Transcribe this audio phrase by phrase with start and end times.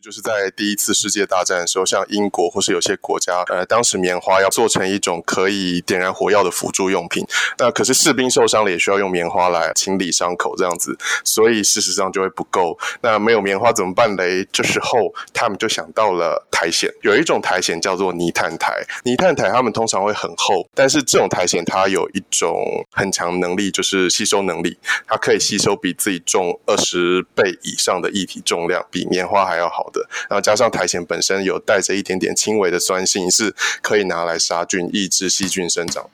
[0.00, 7.26] 就是在第一次世界大战的时候，像英国或是有些国家，呃，当时棉花要做成一种可以点燃火药的辅助用品。
[7.58, 12.78] 那可是士兵受伤了，也需要用棉花来清理伤口，这样子，所以事实上就会不够。
[13.00, 14.46] 那没有棉花怎么办嘞？
[14.52, 18.80] 这时候他们就想到了苔藓，有一种苔藓叫做泥炭苔。
[19.02, 22.56] 泥炭苔它们通常会很厚，但是这种苔藓它有一种
[22.92, 24.78] 很强能力，就是吸收能力，
[25.08, 29.87] 它可以吸收比自己重二十倍以上的液体重量，比棉花还要好。
[29.90, 36.08] 的，然后加上苔藓本身有带着一点点轻微的酸性，是可以拿来杀菌、抑制细菌生长。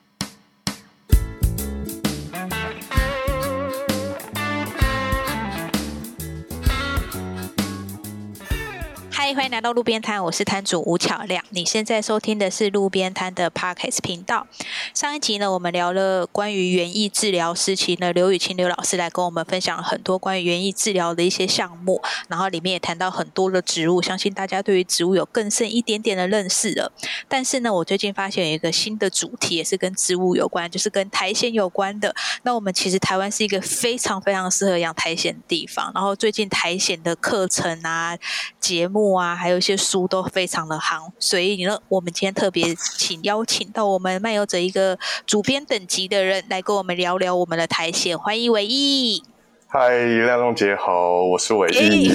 [9.33, 11.43] 欢迎来到路边摊，我是摊主吴巧亮。
[11.49, 14.47] 你现在收听的是路边摊的 Podcast 频道。
[14.93, 26.93] 上一集呢，我们聊了关于园艺治疗事情呢刘雨晴刘老师来跟我们分享了很多关于园艺治疗的一些项目，然后里面也谈到很多的植物，相信大家对于植物有更深一点点的认识了。
[27.27, 32.15] 但是呢，我最近发现有一个新的主题，也是跟植物有关，就是跟苔藓有关的。
[32.43, 38.17] 那我们其实台湾是一个非常非常适合养苔藓的地方，然后最近苔藓的课程啊、
[38.61, 39.25] 节目啊。
[39.25, 48.19] 啊，还有一些书都非常的行，所以呢，我们今天特别请邀请到我们漫游者一个主编等级的人来跟我们聊聊我们的苔藓。
[48.19, 49.23] 欢迎伟毅。
[49.67, 52.15] 嗨，亮亮姐好，我是伟毅。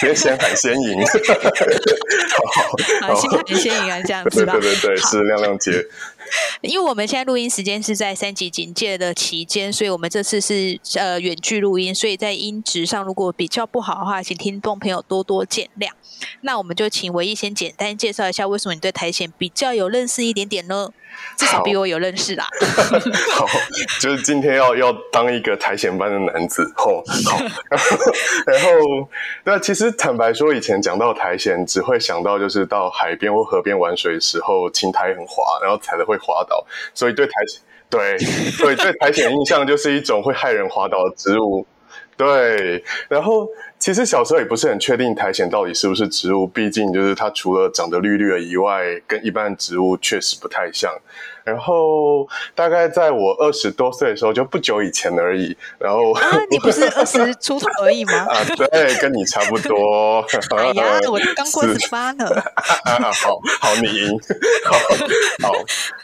[0.00, 0.98] 别先喊先赢。
[3.02, 4.54] 好，先喊先赢啊，这样子吧。
[4.58, 5.86] 对对对，是亮亮姐。
[6.62, 15.90] 因为我们现在录音时间是在三级警戒的期间，所以我们这次是呃远距录音，所以在音质上如果比较不好的话，请听众朋友多多见谅。
[16.42, 20.90] 那我们就请唯一先简单介绍一下，为什么你对苔藓比较有认识一点点呢？
[21.36, 22.48] 至少比我有认识啦。
[23.36, 23.46] 好，
[24.00, 26.72] 就是今天要要当一个苔藓般的男子。
[26.74, 27.38] 吼，好。
[28.46, 28.70] 然后，
[29.44, 41.66] 那其实坦白说，以前讲到苔藓，只会想到就是到海边或河边玩水的时候，青苔很滑，然后踩的会滑倒，所以对苔藓， 对对对苔藓印象就是一种会害人滑倒的植物。
[42.16, 43.48] 对，然后。
[43.82, 50.88] 其实小时候也不是很确定苔藓到底是不是植物，毕竟就是它除了长得绿绿的以外，跟一般植物确实不太像。
[51.42, 55.56] 然后大概在我二十多岁的时候，就不久以前而已。
[55.80, 58.12] 然后啊，你不是二十出头而已吗？
[58.30, 60.24] 啊，对，跟你差不多。
[60.56, 62.24] 哎呀，我刚过十八呢。
[62.84, 64.16] 好好，你赢。
[64.64, 64.78] 好，
[65.48, 65.52] 好，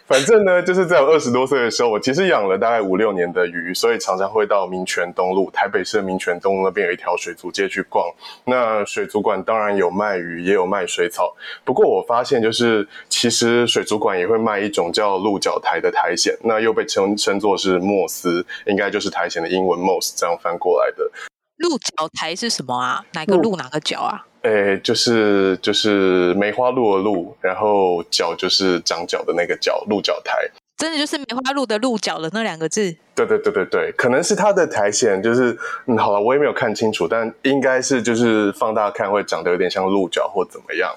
[0.09, 7.68] 反正呢，就是在我二十多岁的时候，我其实养了大概五六年的鱼，所以常常会到民权东路，台北市民权东路那边有一条水族街。
[7.69, 8.05] 去逛
[8.45, 11.37] 那水族馆，当然有卖鱼，也有卖水草。
[11.65, 21.11] 不过我发现，就是其实水族馆也会卖一种叫鹿角苔的苔藓，那又被称称作是莫斯，应该就是苔藓的英文 moss 这样翻过来的。
[21.59, 23.05] 鹿角苔是什么啊？
[23.13, 24.25] 哪个鹿哪个角啊？
[24.43, 30.49] 诶，就是就是梅花鹿的鹿，然后角就是长角的那个角，鹿角苔。
[30.79, 32.95] 真的就是梅花鹿的鹿角的那两个字。
[33.17, 40.95] 对对对对对，可能是它的苔藓，就是嗯，好了，我也没有看清楚，但应该是就是放大看会长得有点像鹿角或怎么样。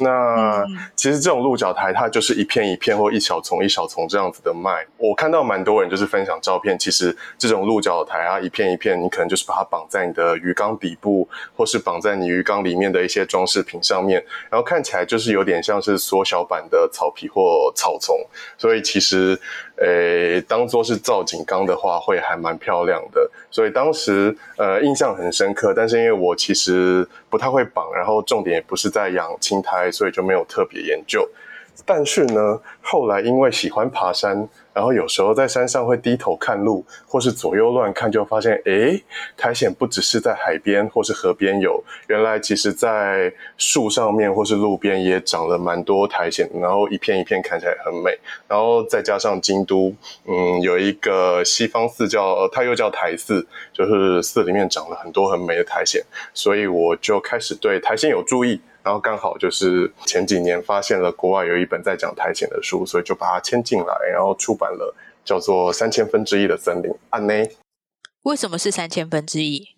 [0.00, 0.64] 那
[0.96, 4.86] 其实这种鹿角苔，它就是一片一片或一小丛一小丛这样子的卖。
[4.96, 18.16] 我看到蛮多人就是分享照片，其实这种鹿角苔啊，一片一片，你可能就是把它绑在你的鱼缸底部，或是绑在你鱼缸里面的一些装饰品上面，然后看起来就是有点像是缩小版的草皮或草丛。
[18.56, 19.38] 所以其实，
[19.76, 23.28] 诶，当做是造景缸的话，会还蛮漂亮的。
[23.50, 31.28] 所以当时呃印象很深刻，但是因为我其实不太会绑，然后重点也不是在养青苔，所以就没有特别研究。
[31.84, 34.48] 但是呢，后来因为喜欢爬山。
[34.74, 39.04] 然后有时候在山上会低头看路，或是左右乱看，就发现，诶，
[39.36, 48.18] 苔藓不只是在海边或是河边有，原来其实在树上面或是路边也长了蛮多苔藓，然后一片一片看起来很美。
[48.48, 49.94] 然后再加上京都，
[50.24, 56.02] 嗯，有一个西方寺叫，它又叫苔寺，就是寺里面长了很多很美的苔藓，
[56.32, 58.58] 所以我就开始对苔藓有注意。
[58.82, 64.94] 然后刚好就是前几年发现了国外有一本在讲苔藓的书，所以就把它签进来，然后出版了，
[65.24, 66.90] 叫做《三千分之一的森林》。
[67.10, 67.50] 安内，
[68.22, 69.68] 为什么是三千分之一？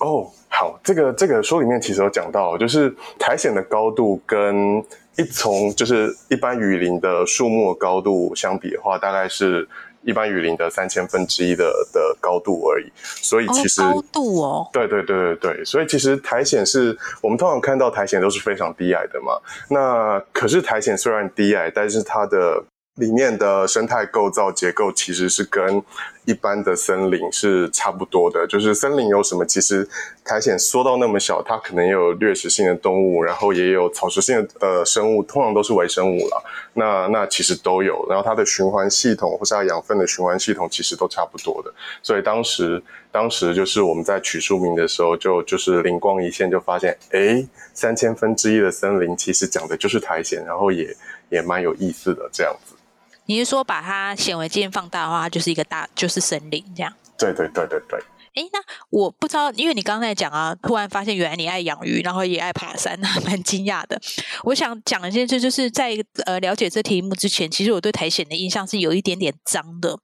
[0.00, 4.78] 哦，好，这个这个书里面其实有讲到，就是苔藓的高度跟
[5.16, 9.68] 一丛就是一般雨林的树木高度相比的话，大概是。
[10.02, 19.32] 一般雨林的三千分之一的的高度而已，所以其实高度哦，对对对对对，所以其实苔藓是我们通常看到苔藓都是非常低矮的嘛。
[19.68, 22.62] 那可是苔藓虽然低矮，但是它的
[22.96, 25.82] 里面的生态构造结构其实是跟
[26.26, 28.46] 一般的森林是差不多的。
[28.46, 29.88] 就是森林有什么，其实
[30.22, 36.44] 苔藓缩到那么小，它可能也有掠食性的动物，然后也有草食性的呃生物，通常都是微生物了。
[36.74, 41.72] 那那其实都有，然后它的循环系统或是它养分的循环系统其实都差不多的。
[42.02, 47.42] 所以当时当时就是我们在取书名的时候，就就是灵光一现，就发现哎，
[47.72, 50.94] 三千分之一的森林其实讲的就是苔藓，然后也
[51.30, 52.74] 也蛮有意思的这样子。
[53.26, 56.92] 你是说把它显微镜放大的话，就是一个大就是森林这样？
[57.18, 58.00] 对对对对对。
[58.34, 58.58] 哎，那
[58.88, 64.00] 我不知道，因为你刚才讲啊，突然发现原来你爱养鱼，然后也爱爬山， 蛮惊讶的。
[64.44, 69.98] 我想讲一件事，就是在呃了解这题目之前，其实我对苔藓的印象是有一点点脏的。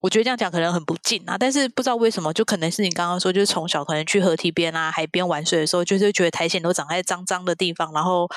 [0.00, 8.28] 我觉得这样讲可能很不敬啊，但是不知道为什么，就可能是你刚刚说，就是从小可能去河堤边啊、海边玩水的时候，就是觉得苔藓都长在脏脏的地方，然后。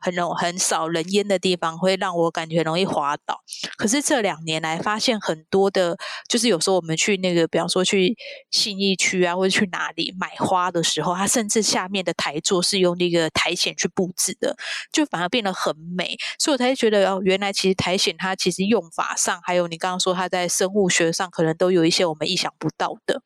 [0.00, 3.40] 很容很少人烟的地方，会让我感觉容易滑倒。
[3.76, 5.96] 可是这两年来，发现很多的，
[6.28, 8.16] 就是有时候我们去那个，比方说去
[8.50, 14.56] 信义区啊，或者去哪里买花的时候，它甚至下面的台座是用那个苔藓去布置的，
[14.90, 16.16] 就反而变得很美。
[16.38, 23.22] 所以我才觉得哦，原来其实苔藓它其实用法上，还有你刚刚说它在生物学上，可能都有一些我们意想不到的。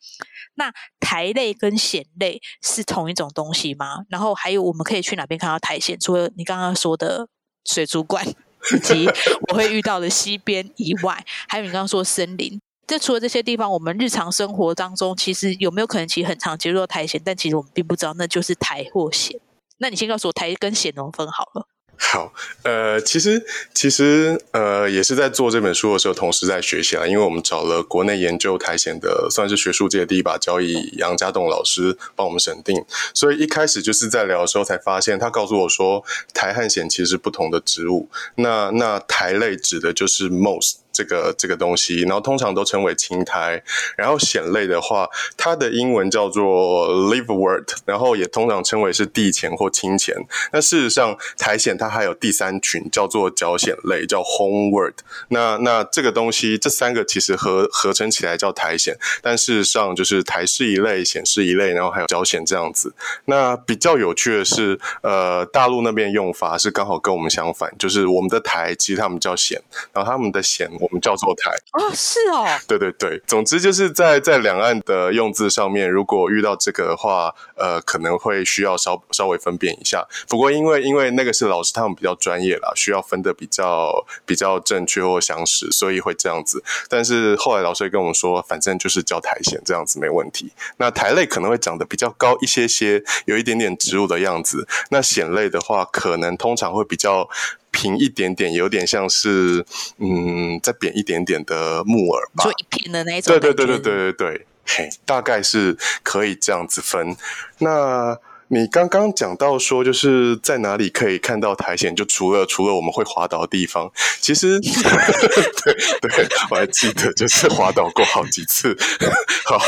[0.56, 4.00] 那苔类跟藓类是同一种东西吗？
[4.08, 5.96] 然后还有我们可以去哪边看到苔藓？
[6.00, 6.63] 除了你刚刚。
[6.64, 7.28] 刚说的
[7.64, 8.26] 水族馆，
[8.74, 9.08] 以及
[9.48, 12.60] 我会遇到的溪边以外，还有你刚刚说森林。
[12.86, 17.20] 这除了这些地方，我们日常生活当中，其实有没有可能其实很常接触到苔藓？
[17.24, 19.34] 但其实我们并不知道那就是苔或藓。
[19.78, 21.66] 那你先告诉我苔跟藓怎么分好了。
[21.96, 22.32] 好，
[22.62, 27.08] 呃，其实其实呃，也是在做这本书的时候，同时在学习了。
[27.08, 32.84] 因为我们找了国内研究苔藓的，算是学术界第一把交椅杨家栋老师帮我们审定。
[33.14, 38.08] 所以一开始就是在聊的时候才发现，他告诉我说，苔和藓其实是不同的植物。
[38.36, 40.83] 那那苔类指的就是 most。
[40.94, 43.60] 这个这个东西，然后通常都称为青苔，
[43.96, 50.14] 然后藓类的话，它的英文叫做 liverwort，然后也通常称为是地钱或青钱。
[50.52, 54.94] 那事实上，苔藓它还有第三群叫做角藓类，叫 homewort。
[55.28, 62.94] 那那这个东西，这三个其实合合成起来叫苔藓，但事实上就是苔是一类，藓是一类，然后还有角藓这样子。
[63.24, 69.60] 那比较有趣的是，呃，大陆那边用法是刚好跟我们相反，就是我们的苔其实他们叫藓，
[69.92, 70.70] 然后他们的藓。
[70.84, 80.06] 我们叫做台哦，是哦， 对对对，总之就是在在两岸的用字上面，如果遇到这个的话，呃，可能会需要稍稍微分辨一下。
[80.28, 86.62] 不过因为因为那个是老师他们比较专业啦，需要分的比较比较正确或详实，所以会这样子。
[86.88, 90.52] 但是后来老师也跟我们说，反正就是叫苔藓这样子没问题。
[90.76, 94.68] 那苔类可能会长得比较高一些些，有一点点植物的样子。
[94.90, 97.28] 那藓类的话，可能通常会比较。
[97.74, 99.66] 平一点点，有点像是
[99.98, 103.38] 嗯，再扁一点点的木耳吧，就一片的那种。
[103.38, 107.14] 对对对对对对对，嘿，大概是可以这样子分。
[107.58, 108.16] 那。
[108.48, 111.94] 你刚刚讲到说，就是在哪里可以看到苔藓？
[111.96, 115.74] 就除了除了我们会滑倒的地方，其实 对
[116.10, 118.76] 对，我还记得就是滑倒过好几次。
[119.44, 119.58] 好，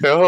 [0.00, 0.24] 然后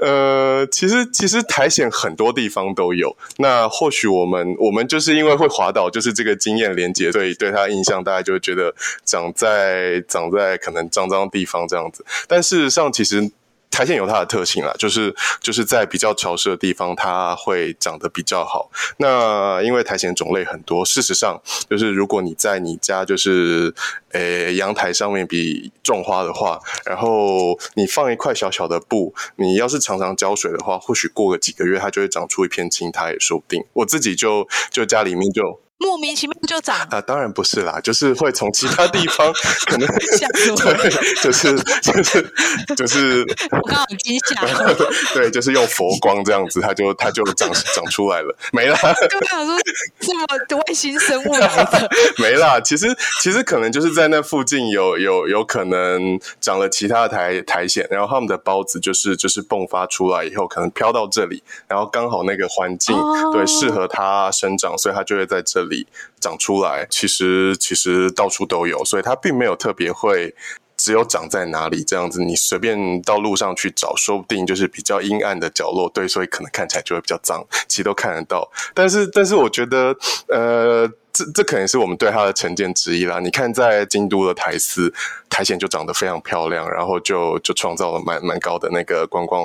[0.00, 3.16] 呃，其实其实苔藓很多地方都有。
[3.38, 12.04] 那或许我们我们就是因为会滑倒，就是这个经验连接，所以对它印象大家就会觉得长在长在可能脏脏地方这样子。
[12.28, 13.30] 但事实上，其实。
[13.74, 18.70] 苔藓有它的特性啦，就是就是在比较潮湿的地方，它会长得比较好。
[18.98, 23.74] 那因为苔藓种类很多，事实上就是如果你在你家就是
[24.12, 33.64] 呃阳台上面比种花的话，然后你放一块小小的布，你要是常常浇水的话，或许过个几个月，它就会长出一片青苔也说不定。
[33.72, 35.63] 我自己就就家里面就。
[35.84, 37.00] 莫名其妙就长啊？
[37.00, 39.32] 当然不是啦，就是会从其他地方
[39.66, 40.90] 可能对，
[41.22, 42.32] 就是就是
[42.76, 44.40] 就是我刚好惊吓，
[45.14, 48.76] 对，就是用佛光这样子，它就它就长长出来了，没了。
[49.10, 49.56] 就想说
[50.00, 50.14] 这
[50.56, 52.58] 么外星生物来的， 没啦。
[52.60, 52.86] 其实
[53.20, 62.96] 其实可能就是在那附近有有有可能长了其他的苔苔藓，然后他们的孢子就是就是迸发出来以后，可能飘到这里，然后刚好那个环境
[63.32, 65.73] 对适合它生长，所以它就会在这里。
[66.20, 70.34] 长出来，其实其实到处都有，所以它并没有特别会
[70.76, 72.20] 只有长在哪里这样子。
[72.22, 78.50] 你随便到路上去找，说不定就是比较阴暗的角落，对，所以可能看起来就会比较脏，其实都看得到。
[78.74, 79.96] 但是，但是我觉得，
[80.28, 83.20] 呃，这这可能是我们对它的成见之一啦。
[83.20, 84.92] 你看，在京都的台丝，
[85.30, 89.44] 苔藓就长得非常漂亮，然后就就创造了蛮蛮高的那个观光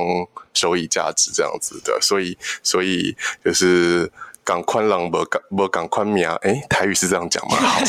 [0.54, 4.12] 收益价值这样子的，所以所以就是。
[4.50, 7.58] 港宽狼不港不港宽苗，哎，台语是这样讲吗？
[7.62, 7.80] 好，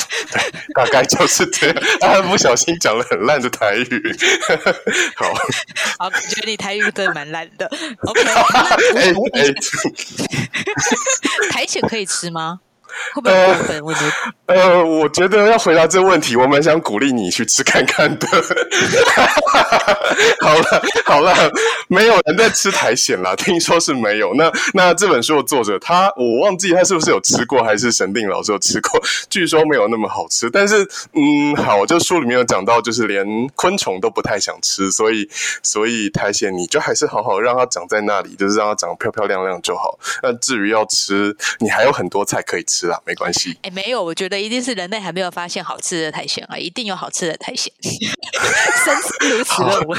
[0.75, 1.77] 大概就是这样。
[2.05, 4.17] 啊，不小心讲了很烂的台语。
[5.17, 5.33] 好，
[5.99, 7.67] 好，觉得你台语真的蛮烂的。
[8.07, 8.21] OK，
[8.95, 9.55] 哎哎，
[11.51, 12.61] 台犬可以吃吗？
[13.15, 13.85] 会不会过分？
[13.85, 18.27] 我觉得，呃，我觉得要回答这个问题，我蛮想鼓励你去吃看看的。
[20.41, 21.35] 好了好了，
[21.89, 24.35] 没有人在吃苔藓啦， 听说是没有。
[24.35, 29.01] 那那这本书的作者他，我忘记他是不是有吃过，还是神定老师有吃过？
[29.29, 30.51] 据说没有那么好吃。
[30.51, 35.29] 但是，嗯，好，就书里面有讲到，就是连昆虫都不太想吃，所以
[35.63, 39.99] 所以苔藓你就还是好好让它长在那里，就是让它长漂漂亮亮就好。
[40.23, 42.80] 那至于要吃，你还有很多菜可以吃。
[42.81, 43.59] 是啊，没关系。
[43.63, 47.71] 哎，没有，我觉得一定是人类还没有发现好吃的苔藓啊，一定有好吃的苔藓。
[47.83, 49.99] 深思如此认为。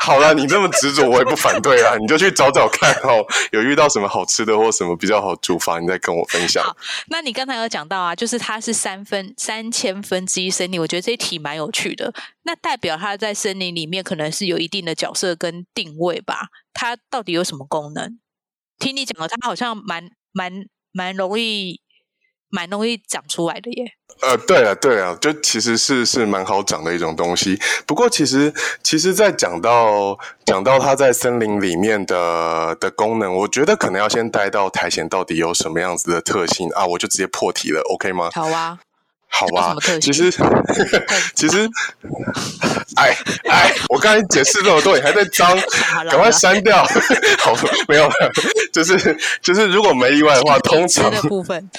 [0.00, 1.94] 好了， 你这么执着，我也不反对啊。
[1.96, 3.22] 你就去找找看哦，
[3.52, 6.64] 有遇到什么好吃的或什么比较好煮法，你再跟我分享。
[7.08, 12.14] 那你刚才有讲到啊，就是它是三分三千分之一森林，我觉得这一题蛮有趣的。
[12.44, 16.48] 那代表它在森林里面可能是有一定的角色跟定位吧？
[16.72, 18.18] 它到底有什么功能？
[18.78, 20.66] 听你讲了，它好像蛮蛮。
[20.98, 21.80] 蛮容易，
[22.50, 23.92] 蛮容易长出来的耶。
[24.20, 27.56] 呃，对啊，对啊，就其实是是蛮好长的一种东西。
[27.86, 28.52] 不过，其实
[28.82, 38.30] 其实，在讲到讲到它在森林里面的的功能，我觉得可能要先带到苔藓到底有什么样子的特性啊，我就直接破题了，OK 吗？
[38.34, 38.80] 好啊。
[39.30, 40.30] 好吧，其实
[41.36, 41.68] 其实，
[42.96, 43.16] 哎
[43.48, 45.56] 哎，我刚才解释那么多，你还在脏，
[46.10, 46.82] 赶快删掉。
[47.38, 47.54] 好，
[47.86, 48.14] 没有了，
[48.72, 51.70] 就是就是，如果没意外的话，通常的部分。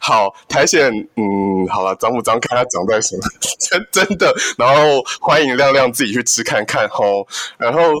[0.00, 3.22] 好，苔藓，嗯，好了，脏不脏，看它长在什么，
[3.58, 4.34] 真真的。
[4.56, 7.26] 然后欢迎亮亮自己去吃看看吼，
[7.58, 7.92] 然后。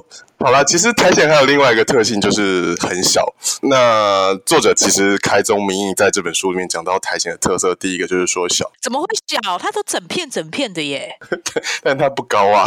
[0.42, 3.30] 好了，其实苔藓还有另外一个特性，就是很小。
[3.62, 8.72] 那作者其实开宗明义在这本书里面讲到苔藓的特色，第一个就是说小。
[8.80, 9.58] 怎么会小？
[9.58, 11.14] 它都整片整片的耶。
[11.84, 12.64] 但它不高啊，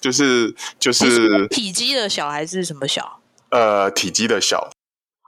[0.00, 3.20] 就是就是体积的小还是什么小？
[3.50, 4.72] 呃，体积的小。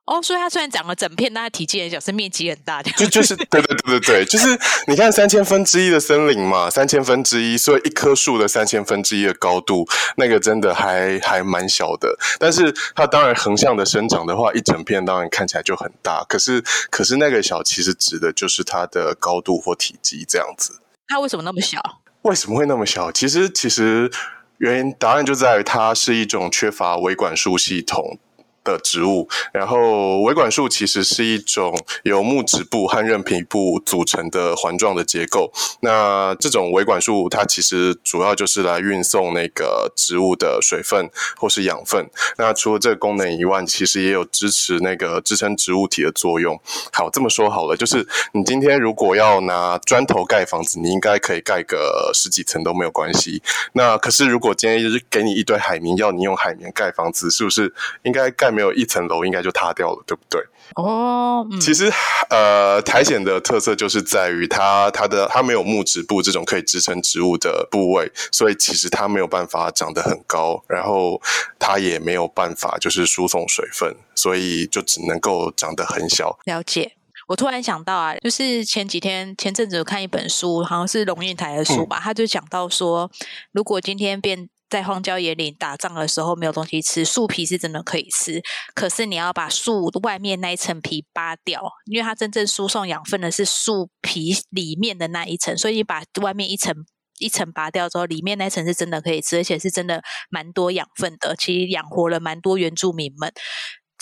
[0.07, 2.91] 哦，所以它虽然长了整片，但它体积很小，是面积很大的。
[2.91, 4.47] 就就是对对对对对，就是
[4.87, 12.15] 你看三千分之一的森林嘛，三千分之一，所以一棵树的三千分之一的高度，那个真的还还蛮小的。
[12.39, 16.23] 但是它当然横向的生长的话，一整片当然看起来就很大。
[16.29, 20.81] 可是可是那个小，其实指的就是它的高度或体积这样子。
[21.09, 21.81] 它为什么那么小？
[22.23, 23.11] 为什么会那么小？
[23.11, 24.11] 其实其实
[24.59, 28.19] 原因答案就在于它是一种缺乏维管束系统。
[28.65, 35.53] 的植物，然后维管束其实是一种由木质部和韧皮部组成的环状的结构。
[35.81, 42.09] 那这种维管束它其实主要就是来运送那个植物的水分或是养分。
[42.39, 46.59] 那除了这个功能以外，其实也有支持那个支撑植物体的作用。
[46.91, 53.43] 好，这么说好了，就是你今天如果要拿砖头盖房子，你应该可以盖个十几层都没有关系。
[53.75, 57.71] 那可是如果今天就是给你一堆海绵，要你用海绵盖房子，是不是
[58.05, 58.54] 应该盖？
[58.55, 60.41] 没有一层楼，应该就塌掉了，对不对？
[60.77, 61.93] 哦，其实
[62.31, 71.21] 呃，苔藓的特色就是在于它它的它没有木质部这种可以支撑植物的部位，所以其实它没有办法长得很高，然后
[71.59, 76.39] 它也没有办法就是输送水分，所以就只能够长得很小。
[76.45, 76.93] 了解。
[77.27, 83.11] 我突然想到啊，就是前几天前阵子有看一本书，好像是龙应台的书吧，他就讲到说，
[83.53, 84.49] 如果今天变。
[84.75, 88.43] 在荒郊野岭打仗的时候，没有东西吃，树皮是真的可以吃。
[88.75, 95.57] 可是你要把树外面那一层皮扒掉，因为它真正输送养分的是树皮里面的那一层。
[95.57, 96.75] 所以你把外面一层
[97.21, 101.37] 一层拔掉之后，里面那层是真的可以吃，而且是真的蛮多养分的。
[101.37, 103.33] 其实养活了蛮多原住民们。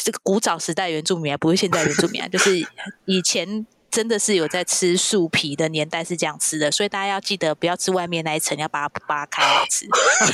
[0.03, 2.67] 这个古早时代原住民啊，不是现在原住民啊，就是
[3.05, 3.67] 以前。
[3.93, 9.87] 真的是有在吃树皮的年代是这样吃的，所以大家要记得不要吃外面那一层，要把它扒开来吃。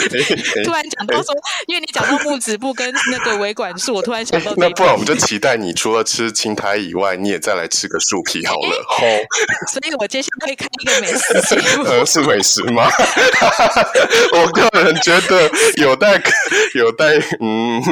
[0.65, 1.35] 突然讲到说，
[1.67, 8.85] 因为你讲到木子部跟那个维管束，我突然想到， 那不然我们就期待你除了吃青苔以外，你也再来吃个树皮好了。
[8.89, 9.03] 好！
[9.73, 11.83] 所以我接下来会开一个美食节目。
[11.83, 12.89] 呃，是美食吗？
[14.35, 16.23] 我个人觉得有待
[16.75, 17.83] 有待嗯，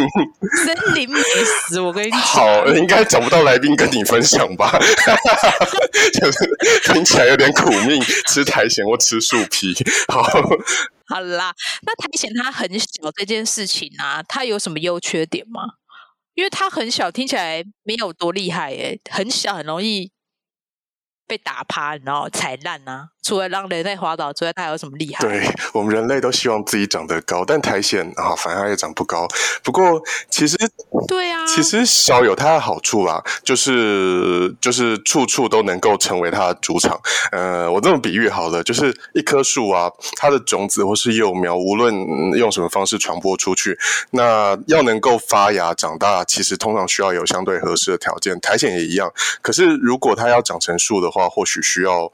[0.64, 1.20] 森林美
[1.68, 4.78] 食，我跟你好，应该找不到来宾跟你分享吧。
[6.20, 9.74] 就是听起来有点苦命，吃苔藓或吃树皮。
[10.08, 10.22] 好，
[11.08, 12.86] 好啦，那苔藓它很小
[13.16, 15.62] 这件事情啊，它有什么优缺点吗？
[16.34, 20.12] 因为它很小，听起来没有多厉害诶，很小很容易
[21.26, 25.26] 被打趴，然后踩烂啊，除了让人类滑倒之外，它还有什么厉害？
[25.26, 29.26] 对我们人类都希望自己长得高，但苔藓啊，反而也长不高。
[29.64, 30.56] 不过其实
[31.06, 37.00] 对啊，其实小有它的好处啦，就是就是处处都能够成为它的主场。
[37.32, 41.94] 呃，我这么比喻好了，就是一棵树啊，它的种子或是幼苗，无论
[42.36, 43.78] 用什么方式传播出去，
[44.10, 48.38] 那要能够发芽长大，其实通常需要有相对合适的条件。
[48.40, 52.10] 苔藓也一样，可是如果它要长成树的话，或许需要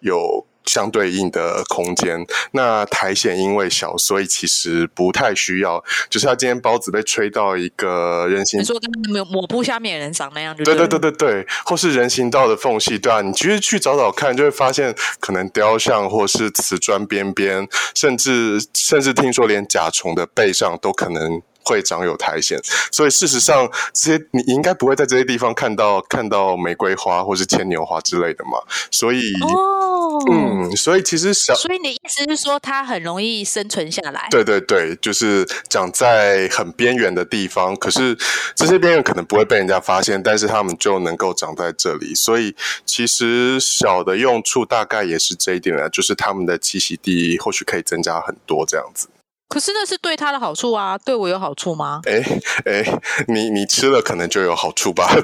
[0.00, 0.46] 有。
[0.68, 5.82] 相对应的空间，那苔藓因为小，所以其实不太需要。
[6.10, 21.40] 就是它今天包子被吹到一个人行，你说跟抹抹布下面人长那样，对对对对对，或是人行道的缝隙，对啊，你其实去找找看，就会发现可能雕像或是瓷砖边边，甚至甚至听说连甲虫的背上都可能。
[21.68, 22.58] 会长有苔藓，
[22.90, 28.58] 所以事实上，这些你应该不会在这些地方看到看到玫瑰花或是牵牛花之类的嘛。
[28.90, 34.28] 所以，哦，嗯，所以其实小，所以你的意思是说，它很容易生存下来？
[34.30, 38.16] 对对对，就是长在很边缘的地方，可是
[38.54, 42.14] 这些边缘可能不会被人家发现，但是它们就能够长在这里。
[42.14, 42.56] 所以
[42.86, 49.08] 其实小的用处大概也是这一点了，就是它们的栖息地或许可以增加很多这样子。
[49.48, 52.00] 可是那是对他的好处啊，对我有好处吗？
[52.06, 52.22] 哎
[52.66, 52.84] 哎，
[53.28, 55.08] 你你吃了可能就有好处吧？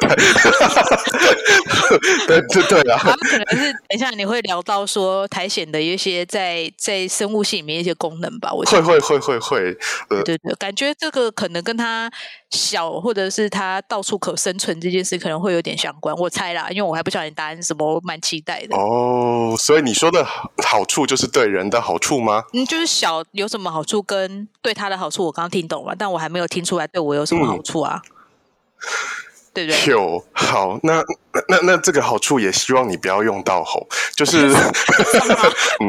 [2.26, 8.52] 对对对啊，他们可能是等一下你会聊到说苔藓的一些在在生物系里面一些功能吧？
[8.52, 9.76] 我会会会会会，
[10.10, 12.10] 呃对对，感觉这个可能跟它
[12.56, 18.74] 小或者是它到处可生存这件事可能会有点相关，我猜啦，因为我还不晓得你答案是什么，我蛮期待的。
[18.76, 20.24] 哦，所以你说的
[20.64, 22.42] 好处就是对人的好处吗？
[22.54, 28.00] 嗯，就是小有什么好处跟跟对他的好处，我刚刚听懂了，但我还没有听出来对我有什么好处啊？
[29.54, 29.92] 对不对？
[29.92, 31.00] 有好，那
[31.48, 34.48] 那那这个好处也希望你不要用到吼，就是
[35.80, 35.88] 嗯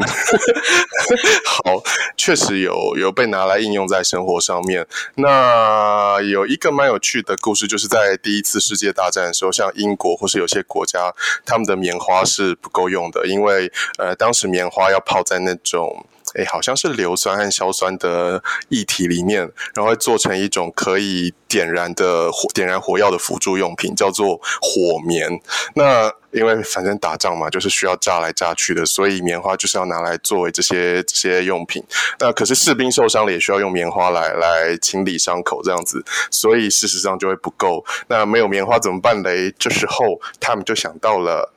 [1.44, 1.82] 好，
[2.16, 4.86] 确实有有被拿来应用在生活上面。
[5.16, 11.12] 那有一个蛮有趣的故事，就是在第一次世界大战的时候，像英国或是有些国家，
[11.44, 16.06] 他们的棉花是不够用的，因为呃，当时棉花要泡在那种。
[16.34, 19.40] 哎，好像是硫酸和硝酸的液体里面，
[19.74, 25.30] 然后会做成一种可以点燃的火、点燃火药的辅助用品，叫做火棉。
[25.74, 31.82] 那因为反正打仗嘛，就是需要炸来炸去的，所以棉花就是要拿来作为这些这些用品。
[32.18, 37.84] 那可是士兵受伤了，也需要用棉花来来清理伤口，这样子，所以事实上就会不够。
[38.08, 39.54] 那没有棉花怎么办嘞？
[39.58, 41.52] 这时候他们就想到了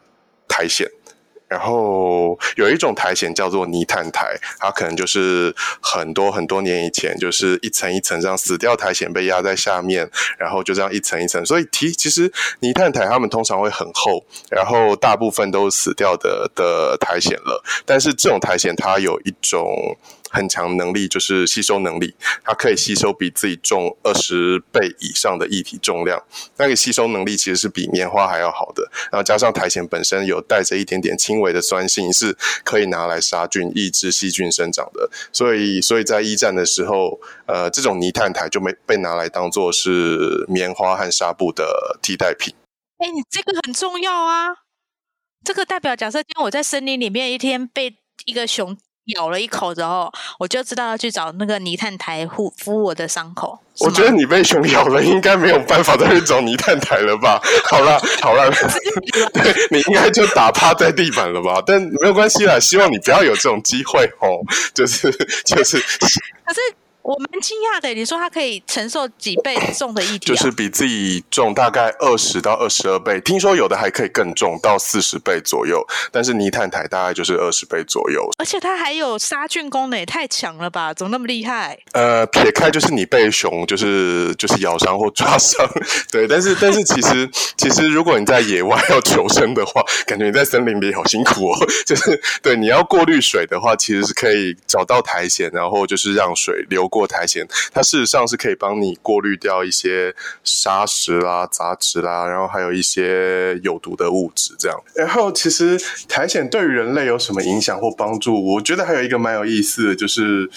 [0.48, 0.88] 苔藓。
[1.50, 11.44] 然后有一种苔藓叫做泥炭苔，它可能就是很多很多年以前，就是一层一层这样死掉苔藓被压在下面，然后就这样一层一层。
[11.46, 17.64] 所以其其实泥炭苔它们通常会很厚，然后大部分都死掉的的苔藓了。
[17.86, 19.98] 但是这种苔藓它有一种。
[20.30, 26.22] 很强能力就是吸收能力，它可以吸收比自己重二十倍以上的液体重量。
[26.58, 28.90] 那个吸收能力其实是比棉花还要好的。
[29.12, 35.10] 然后加上苔藓本身有带着一点点轻微的酸性，是可以拿来杀菌、抑制细菌生长的。
[35.32, 42.54] 所以，所以在一战的时候，呃，这种泥炭苔就没被拿来当做是棉花和纱布的替代品。
[43.00, 44.50] 哎，你这个很重要啊！
[45.44, 48.78] 这个代表，假设今天我在森林里面一天被一个熊。
[49.16, 53.58] 咬了一口之后，我就知道要去找那个泥炭台护敷我的伤口。
[53.80, 57.42] 我觉得你被熊咬了，应该没有办法再去找泥炭台了吧？
[57.70, 58.52] 好了好了，
[59.72, 61.64] 你应该就打趴在地板了吧？
[61.66, 64.28] 但没有关系啦，希望你不要有这种机会哦。
[64.74, 65.10] 就是
[65.46, 66.60] 就是，可是。
[67.10, 70.20] 我蛮惊讶的，你说它可以承受几倍重的液体？
[70.20, 75.84] 就是比自己重大概二十到二十二倍，听说有的还可以更重到四十倍左右。
[76.12, 80.94] 但是泥炭台大概就是二十倍左右，而且它还有杀菌功能，也太强了吧？
[80.94, 81.80] 怎么那么厉害？
[81.94, 85.68] 呃，撇开就是你被熊就是就是咬伤或抓伤，
[86.14, 86.28] 对。
[86.28, 91.58] 但是但是其实其实如果你在野外要求生的话，感觉你在森林里好辛苦哦。
[91.88, 96.99] 就是对你要过滤水的话，其实是可以找到苔藓，然后就是让水流过。
[97.00, 104.54] 过苔藓，它事实上是可以帮你过滤掉一些沙石啦、杂质啦，然后还有一些有毒的物质。
[104.60, 108.54] 这样，然后其实苔藓对于人类有什么影响或帮助？
[108.54, 110.50] 我觉得还有一个蛮有意思的，就是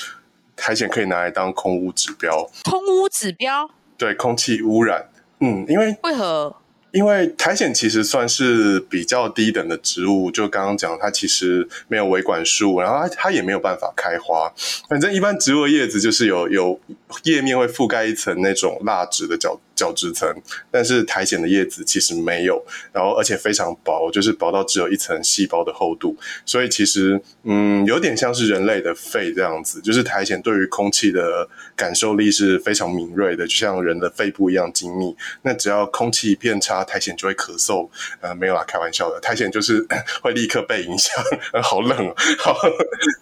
[0.56, 2.50] 苔藓可以拿来当空污指标。
[2.64, 3.70] 空污指标？
[3.96, 5.08] 对，空气污染。
[5.38, 6.56] 嗯，因为为何？
[6.92, 14.52] 因为苔藓其实算是比较低等的植物，就刚刚讲，它其实没有维管束，然后它它也没有办法开花。
[14.88, 16.78] 反正一般植物的叶子就是有有
[17.24, 19.58] 叶面会覆盖一层那种蜡质的角。
[19.82, 20.32] 角质层，
[20.70, 26.16] 但是苔藓的叶子其实没有，然后而且非常薄，就是薄到只有一层细胞的厚度，
[26.46, 35.16] 所以其实嗯，有点像是人类的肺这样子，就是苔藓对于空气的感受力是非常敏锐的，就像人的肺部一样精密。
[35.42, 37.88] 那只要空气变差，苔藓就会咳嗽。
[38.20, 39.84] 呃，没有啦，开玩笑的，苔藓就是
[40.22, 41.12] 会立刻被影响，
[41.60, 42.56] 好冷，好。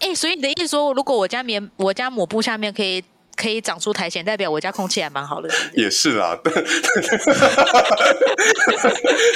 [0.01, 3.03] 哎，所以你的意思说，如果我家棉，我家抹布下面可以。
[3.35, 5.49] 可以长出苔藓，代表我家空气还蛮好的。
[5.73, 6.37] 也是 啦，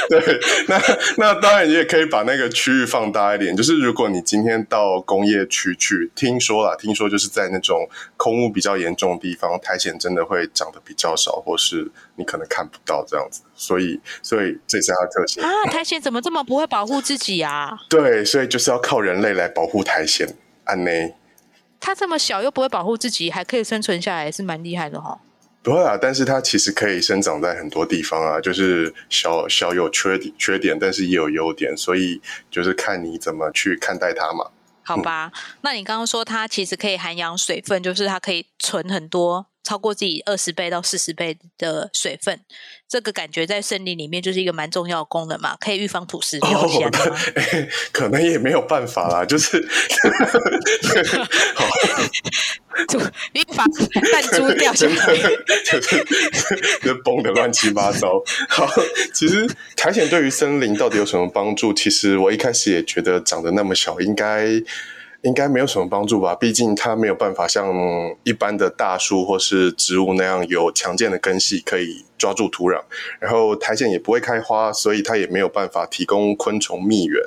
[0.10, 0.82] 对， 那
[1.18, 3.56] 那当然你也可以把那个区域放大一点。
[3.56, 13.42] 就是如果你今天到工业区去，听说了，听说就是在那种空污比较严重的地方，苔藓真的会长得比较少，或是你可能看不到这样子。
[13.56, 15.50] 所以，所以这是它的特性啊。
[15.72, 17.72] 苔藓怎么这么不会保护自己啊？
[17.90, 20.28] 对，所以就是要靠人类来保护苔藓。
[20.66, 21.16] 安内。
[21.86, 25.20] 它这么小又不会保护自己，还可以生存下来，是蛮厉害的哈。
[25.62, 32.20] 不会啊，但是它其实可以生长在很多地方啊，就是小小有缺点，缺点，但是也有优点，所以
[32.50, 34.50] 就是看你怎么去看待它嘛。
[34.82, 39.46] 好吧，那你刚刚说它其实可以涵养水分，就是它可以存很多。
[39.64, 42.40] 超过自己二十倍到四十倍的水分，
[42.88, 46.90] 这个感觉在森林里面就是一个蛮重要的功能嘛，可以预防土石流下
[47.92, 49.58] 可能也没有办法啦，就是
[51.56, 51.66] 好，
[53.34, 53.66] 预防
[54.12, 54.94] 弹珠掉下来，
[55.66, 56.06] 就是
[56.84, 58.24] 就崩的乱七八糟。
[58.50, 58.70] 好，
[59.14, 61.74] 其实苔藓对于森林到底有什么帮助？
[61.74, 64.62] 其实我一开始也觉得长得那么小，应该。
[65.26, 67.68] 应该没有什么帮助吧，毕竟它没有办法像
[68.24, 72.06] 一般的大树或是植物那样有强健的根系可以。
[72.18, 72.82] 抓住土壤，
[73.20, 77.22] 然后苔藓也不会开花，所以它也没有办法提供昆虫蜜源。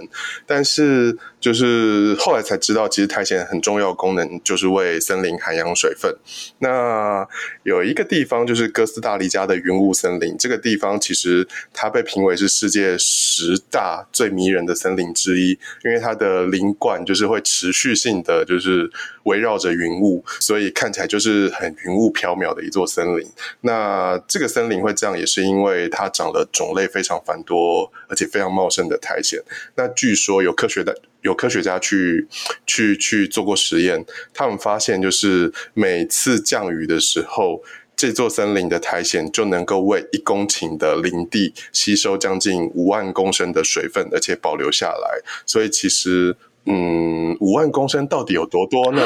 [0.46, 6.16] 但是，就是后来才知道，其实苔藓很重要功能就是为森林涵养水分。
[6.60, 7.28] 那
[7.64, 15.50] 有一个地方就是哥斯达黎加的云雾森林，这个地方其实它被评为是世界十大最迷人的森林之一，
[15.84, 18.90] 因为它的林冠就是会持续具性的就是
[19.24, 23.26] 围绕着云雾，所以看起来就是很云雾缥缈的一座森林。
[23.60, 24.78] 那这个森林。
[24.78, 29.40] 会这样也是因为它长了种类非常繁多而且非常茂盛的苔藓。
[29.74, 32.28] 那据说有科学的有科学家去
[32.64, 37.60] 去去做过实验，他们发现就是每次降雨的时候，
[37.96, 45.20] 这座森林的苔藓就能够为一公顷的林地吸收将近五万公升的水分，而且保留下来。
[45.44, 46.36] 所以其实，
[46.68, 49.02] 嗯，五万公升到底有多多呢？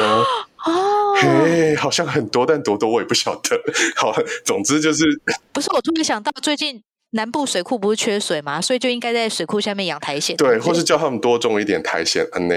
[0.65, 3.61] 哦，嘿，好像很多，但多多我也不晓得。
[3.95, 4.13] 好，
[4.45, 5.05] 总之就是，
[5.51, 8.59] 不是我突然想到，最近南部水库不是缺水吗？
[8.61, 12.25] 所以就应该在水库下面养苔藓，对，或是叫他们多种一点苔藓。
[12.33, 12.55] 嗯呢，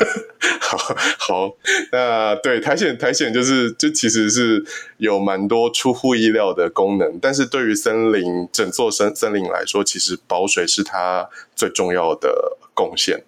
[0.60, 0.78] 好
[1.18, 1.52] 好，
[1.92, 4.64] 那对苔藓，苔藓就是就其实是
[4.96, 13.22] 有蛮多出乎意料的功能，但是对于森林整座森森林来说，其实保水是它最重要的贡献。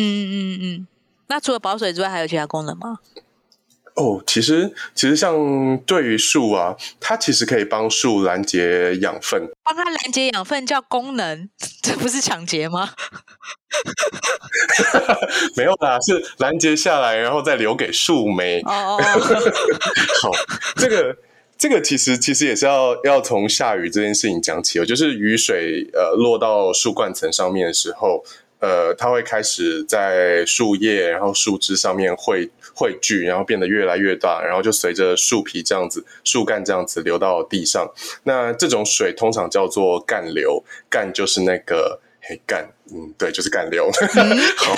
[0.00, 0.86] 嗯嗯嗯，
[1.26, 2.98] 那除了保水之外，还有其他功能吗？
[3.96, 9.50] 哦，其实其实像对于树啊，它其实可以帮树拦截养分。
[9.64, 11.50] 帮它拦截养分叫功能，
[11.82, 12.90] 这不是抢劫吗？
[15.56, 18.60] 没有啦，是拦截下来，然后再留给树莓。
[18.60, 19.02] 哦哦，
[20.22, 20.30] 好，
[20.76, 21.16] 这个
[21.58, 28.24] 这个其实其实也是要要从下雨这件事情讲起哦，就是雨水呃落到树冠层上面的时候。
[28.60, 37.88] 呃，它会开始在树叶，然后树枝上面汇汇聚，然后变得越来越大，然后就随着树皮这样子、树干这样子流到地上。
[38.24, 42.00] 那这种水通常叫做干流，干就是那个。
[42.46, 43.90] 干，嗯，对，就是干流。
[44.56, 44.74] 好，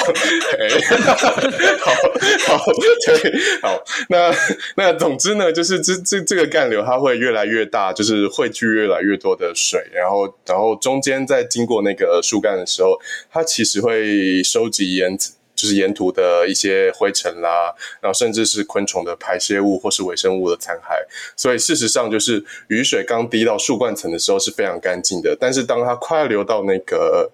[2.46, 2.72] 好，好，
[3.06, 3.82] 对，好。
[4.08, 4.32] 那
[4.76, 13.00] 那总之呢，就是这这这个干流，它会越来越大，就是汇聚越来越多的水，然后然后中间在经过那个树干的时候，
[13.30, 15.16] 它其实会收集盐
[15.60, 20.96] 就是沿途的一些灰尘啦，然后甚至是昆虫的排泄物或是微生物的残骸。
[21.36, 27.30] 所以事实上，就是雨水刚滴到树冠层的时候是非常干净的，但是当它快要流到那个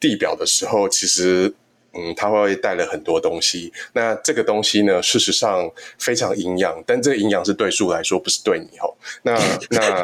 [0.00, 1.54] 地表的时候，其实
[1.94, 3.72] 嗯，它会带了很多东西。
[3.92, 5.70] 那这个东西呢，事实上
[6.00, 8.96] 非常营养，但这个营养是对树来说，不是对你吼。
[9.22, 9.38] 那
[9.70, 10.02] 那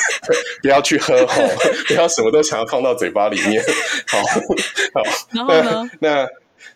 [0.62, 1.42] 不要去喝吼，
[1.86, 3.62] 不要什么都想要放到嘴巴里面。
[4.08, 5.90] 好，好，然后呢？
[6.00, 6.26] 那。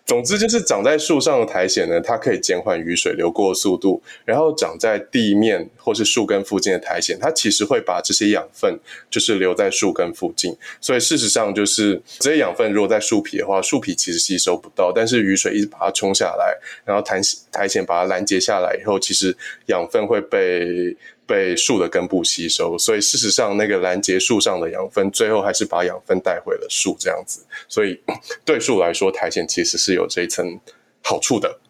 [0.07, 4.03] 总之就是长在树上的苔藓呢，它可以减缓雨水流过速度。
[4.25, 8.79] 然后长在地面或是树根附近的苔藓，它其实会把这些养分
[9.11, 10.57] 就是留在树根附近。
[10.81, 14.91] 所以事实上就是这些养分如果在树皮的话，树皮其实吸收不到。
[14.95, 17.21] 但是雨水一直把它冲下来，然后苔
[17.53, 20.97] 苔藓把它拦截下来以后，其实养分会被
[21.29, 27.45] 被树的根部吸收，所以事实上那个拦截树上的养分，最后还是把养分带回了树这样子。
[27.69, 28.01] 所以
[28.47, 30.59] 对树来说，苔藓其实是有这一层
[31.05, 31.61] 好处的。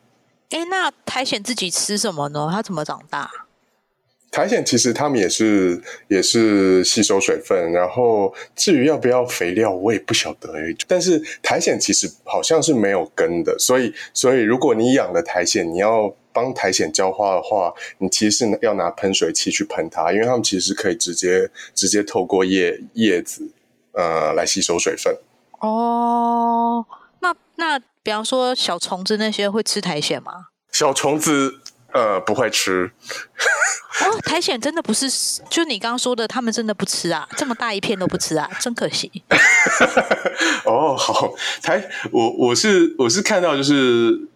[0.51, 2.49] 哎，那苔藓自己吃什么呢？
[2.53, 3.31] 它怎么长大？
[4.31, 10.75] 苔藓其实它们也是也是吸收水分，然后至于要不要肥料，我也不晓得哎。
[10.87, 23.51] 但是苔藓其实好像是没有根的，所以所以如果你养了苔藓，你要帮苔藓浇花的话，你其实是要拿喷水器去喷它，因为它们其实可以直接直接透过叶叶子
[23.93, 25.17] 呃来吸收水分。
[25.61, 26.85] 哦，
[27.21, 30.49] 那那比方说小虫子那些会吃苔藓吗？
[30.71, 31.61] 小虫子。
[31.93, 32.91] 呃，不会吃。
[34.01, 35.09] 哦，苔藓真的不是，
[35.51, 39.11] 就你刚刚说的，他们真的不吃啊，这么大一片都不吃啊，真可惜。
[40.65, 44.29] 哦，好，苔，我我是我是看到，就是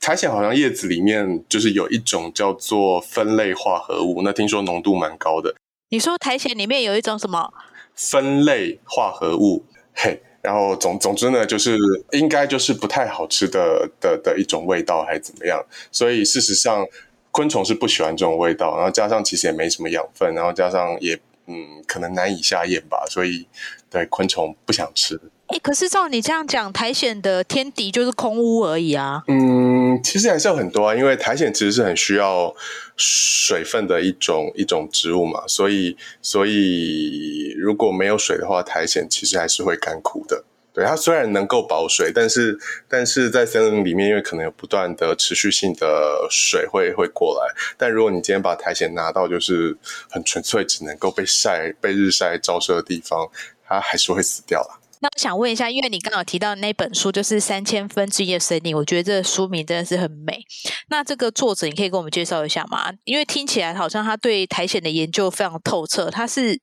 [0.00, 5.54] 苔藓好像叶子里面就是有一种叫做酚类化合物，那听说浓度蛮高的。
[5.88, 7.52] 你说苔藓里面有一种什么
[7.96, 9.64] 酚类化合物？
[9.94, 10.22] 嘿。
[10.48, 11.76] 然后总总之呢，就是
[12.12, 15.62] 应该就是不太好吃的的的一种味道，还是怎么样？
[15.92, 16.86] 所以事实上，
[17.30, 18.74] 昆虫是不喜欢这种味道。
[18.74, 21.14] 然后加上其实也没什么养分，然后加上也
[21.48, 23.04] 嗯，可能难以下咽吧。
[23.10, 23.46] 所以
[23.90, 25.20] 对昆虫不想吃。
[25.48, 29.22] 哎，可是照你这样讲，苔藓的天敌就是空屋而已啊。
[29.28, 32.52] 嗯，嗯其实还是有很多啊，因为苔藓其实是很需要
[32.96, 40.44] 水分的一种一种植物嘛，所以所以如果没有水的话，苔藓其实还是会干枯的。
[40.74, 42.56] 对，它虽然能够保水，但是
[42.88, 49.76] 但是在森林里面，因为可能有不断的持续性的水会会过来，但如果你今天把苔藓拿到就是
[50.08, 53.28] 很纯粹只能够被晒被日晒照射的地方，
[53.66, 54.77] 它还是会死掉了。
[55.00, 60.42] 那我想问一下，因为你刚好提到那本书就是《三千分之一的森林》，我觉得这个书名真的是很美。
[60.88, 62.92] 那这个作者你可以跟我们介绍一下吗？
[63.04, 66.10] 因为听起来好像他对苔藓的研究非常透彻。
[66.10, 66.60] 他是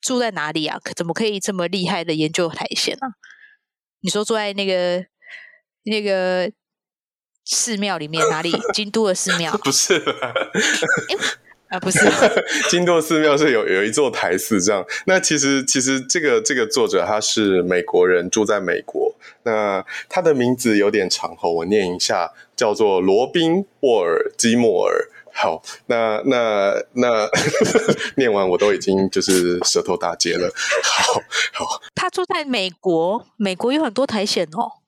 [0.00, 0.78] 住在哪里啊？
[0.94, 3.08] 怎么可以这么厉害的研究苔藓呢？
[4.00, 5.04] 你说住在那个
[5.84, 6.52] 那个
[7.44, 8.52] 寺庙里面哪里？
[8.72, 9.56] 京都的寺庙？
[9.64, 10.02] 不是。
[11.74, 11.98] 啊，不是，
[12.70, 14.84] 金多寺庙是有有一座台寺这样。
[15.06, 19.12] 那其实其实这个这个作者他是美国人，住在美国。
[19.42, 25.08] 那他的名字有点长吼，我念一下，叫做罗宾沃尔基莫尔。
[25.32, 27.28] 好，那那那
[28.16, 30.48] 念完我都已经就是舌头打结了。
[30.84, 31.20] 好
[31.52, 34.83] 好，他住在美国，美国有很多苔藓哦。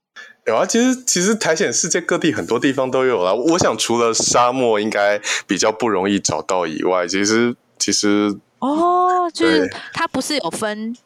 [0.46, 3.34] 有啊，其实其实苔藓世界各地很多地方都有啦。
[3.34, 10.96] 我想除了沙漠应该比较不容易找到以外，其实其实哦，就是它不是有分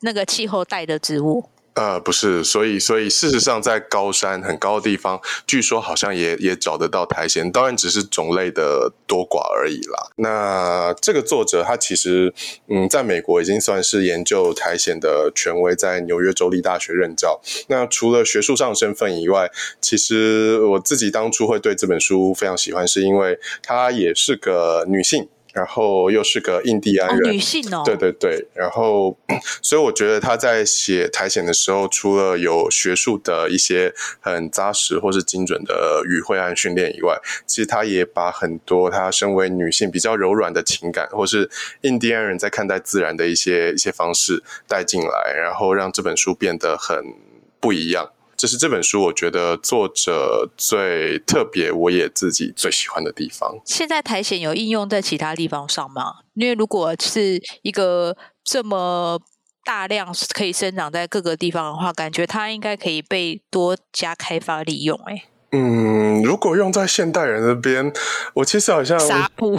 [0.00, 1.48] 那个气候带的植物。
[1.74, 10.10] 呃，不是，所以，所以事实上，在高山很高的地方，据说好像也也找得到苔藓，当然只是种类的多寡而已啦。
[10.16, 12.34] 那这个作者他其实，
[12.66, 17.40] 嗯，在美国已经算是研究苔藓的权威，在纽约州立大学任教。
[17.68, 19.48] 那除了学术上身份以外，
[19.80, 25.28] 其实我自己当初会对这本书非常喜欢，是因为她也是个女性。
[25.52, 28.46] 然后又是个印第安人，女性哦，对对对。
[28.54, 29.16] 然后，
[29.62, 41.50] 所以我觉得他在写苔藓的时候，除了有学术的一些很扎实或是精准的语汇和训练以外，其实他也把很多他身为女性比较柔软的情感，或是
[41.82, 47.14] 印第安人在看待自然的一些一些方式带进来，然后让这本书变得很
[47.58, 48.10] 不一样。
[48.40, 53.60] 这是这本书，我觉得作者最特别，我也自己最喜欢的地方。
[53.66, 56.20] 现在苔藓有应用在其他地方上吗？
[56.32, 59.20] 因为如果是一个这么
[59.62, 64.98] 大量可以生长在各个地方的话，感觉它应该可以被多加开发利用。
[65.04, 65.24] 哎。
[65.52, 67.92] 嗯，如果用在现代人那边，
[68.34, 69.58] 我其实好像纱布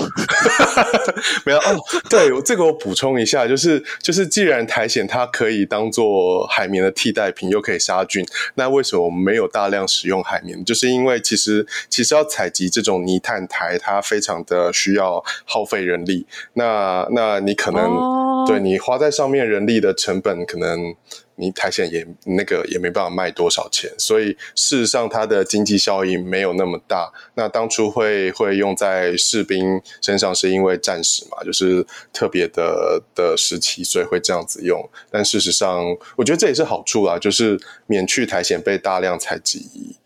[1.46, 1.78] 没有哦。
[2.10, 8.26] 对，这个我补充一下，就是就是，既然苔藓它可以当做海绵的替代品，又可以杀菌，
[8.56, 10.64] 那为什么我们没有大量使用海绵？
[10.64, 16.26] 就是因为其实其实要采集这种泥炭苔，它非常的需要耗费人力。
[16.54, 20.96] 那那你可能对你花在上面人力的成本可能。
[21.36, 27.12] 你苔藓也那个也没办法卖多少钱，所以事实上它的经济效益没有那么大。
[27.36, 34.88] 那当初会会用在士兵身上，是因为战时嘛，就是特别的的时期，所以会这样子用。
[35.10, 35.84] 但事实上，
[36.16, 39.98] 我觉得这也是好处啦，就是免去苔藓被大量采集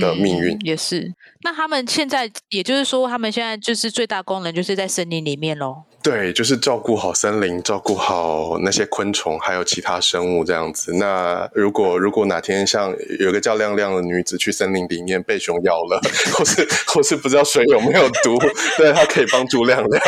[0.00, 0.58] 的命运。
[0.64, 1.14] 也是。
[1.42, 5.82] 那他们现在，也就是说，他们现在就是最大功能就是在森林里面喽。
[6.06, 10.92] 对，就是照顾好森林，照顾好那些昆虫，还有其他生物这样子。
[10.92, 16.00] 那如果如果哪天像有个叫亮亮的女子去森林里面被熊咬了，
[16.32, 18.38] 或是或是不知道水有没有毒，
[18.76, 20.02] 对，她可以帮助亮亮，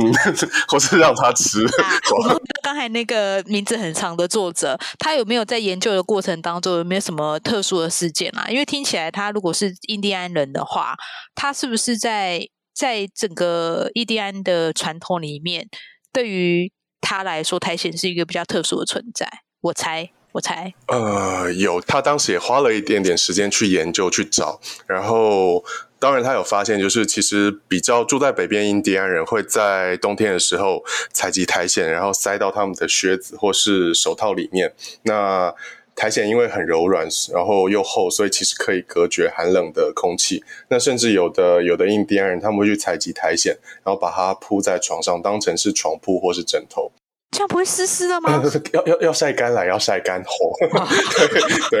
[0.00, 0.14] 嗯，
[0.68, 1.66] 或是让他吃。
[2.12, 8.46] 我们刚才那个名字很长的作者，他有没有在研究的过程当中有没有什么特殊的事件啊？
[8.48, 10.94] 因为听起来他如果是印第安人的话，
[11.34, 12.46] 他是不是在？
[12.74, 15.68] 在整个印第安的传统里面，
[16.12, 19.28] 对于他来说，苔藓是一个比较特殊的存在。
[19.60, 20.72] 我猜，我猜。
[20.88, 25.64] 呃，有，他当时也花了一点点时间去研究、去找，然后
[25.98, 30.82] 当然他有发现，就是其实比较住在北边印第安人会在冬天的时候
[31.12, 34.74] 采集苔藓，然后塞到他们的靴子或是手套里面。
[35.02, 35.54] 那
[35.94, 40.42] 苔藓因为很柔软，然后又厚，所以其实可以隔绝寒冷的空气。
[40.68, 46.90] 那甚至有的有的印第安人他们会去采集苔藓，然后把它铺在床上，当成是床铺或是枕头。
[47.30, 48.42] 这样不会湿湿的吗？
[48.74, 50.52] 要要要晒干了，要晒干火。
[51.70, 51.80] 对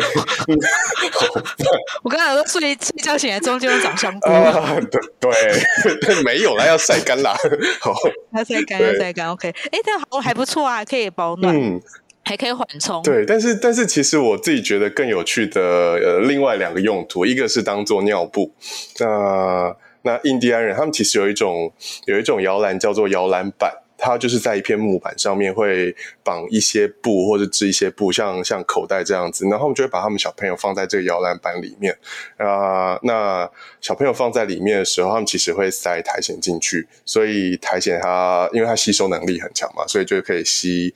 [2.02, 4.30] 我刚才说睡睡觉醒来中间有长香菇。
[5.20, 5.30] 对
[6.00, 7.36] 对，没有了，要晒干了。
[7.80, 7.94] 好，
[8.32, 9.28] 要晒干，要晒干。
[9.28, 11.54] OK，哎，这样好还不错啊，可以保暖。
[11.54, 11.78] 嗯。
[12.24, 18.54] 还可以缓冲，对，但是但是其实我自己觉得更有趣的呃，另外两个用途，一个是当做尿布，
[19.00, 21.72] 那那印第安人他们其实有一种
[22.06, 31.96] 有一种摇篮叫做摇篮板，它就是在一片木板上面会绑一些布或者织一些布，像像口袋这样子，然后我们就会把他们小朋友放在这个摇篮板里面。
[32.36, 40.94] 啊，那小朋友放在里面的时候，他们其实会塞苔藓进去，所以苔藓它因为它吸收能力很强嘛，所以就可以吸。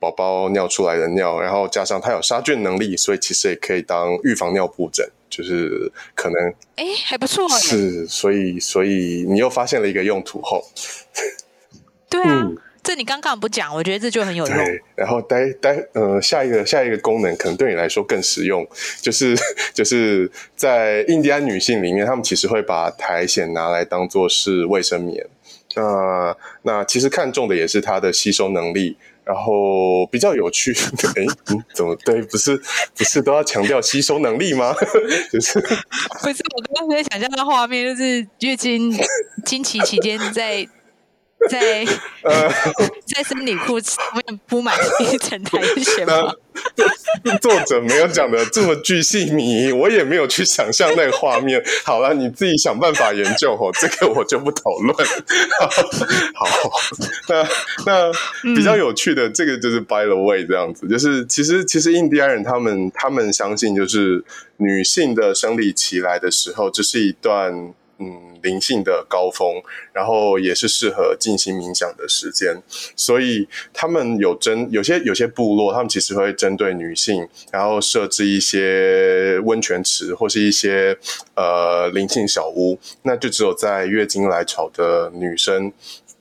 [0.00, 10.64] 宝宝尿出来的尿，然后加上它有杀菌能力，所以其实也可以当预防尿布疹，就是可能哎还不错是，所以所以你又发现了一个用途后，
[12.08, 12.50] 对啊，
[12.82, 14.56] 这你刚刚不讲，我觉得这就很有用。
[14.96, 18.66] 然后待待呃下一个下一个功能可能对你来说更实用，
[19.02, 19.36] 就是
[19.74, 25.26] 就是在印第安女性里面，她们其实会把苔藓拿来当做是卫生棉，
[25.76, 28.96] 那那其实看重的也是它的吸收能力。
[29.32, 30.72] 然后比较有趣，
[31.14, 31.24] 哎，
[31.72, 32.20] 怎么对？
[32.22, 32.60] 不是
[32.96, 34.74] 不是都要强调吸收能力吗？
[35.32, 38.92] 就是不是我刚刚在想象的画面，就是月经
[39.46, 40.66] 经期期间在。
[41.48, 41.84] 在
[42.22, 42.50] 呃，
[43.06, 46.34] 在生理裤上面铺满一层苔藓吗？
[47.40, 51.62] 作者没有讲的这么具细密，我也没有去想象那个画面。
[51.84, 54.94] 好了，你自己想办法研究哦，这个我就不讨论。
[56.34, 56.46] 好，
[57.28, 57.48] 那
[57.86, 58.12] 那
[58.54, 64.22] 比较有趣的这个就是 by the way 这样子，就是其实其实印第安人他们他们相信，就是
[64.58, 67.72] 女性的生理期来的时候，这是一段。
[68.00, 72.56] 嗯，灵性的高峰，然后也是适合进行冥想的时间，
[72.96, 80.96] 所以他们有针有些有些部落，他们其实会针对女性，然后设置一些温泉池或是一些
[81.34, 85.70] 呃灵性小屋，那就只有在月经来潮的女生。